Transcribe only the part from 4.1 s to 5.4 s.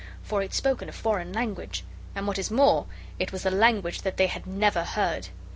they had never heard.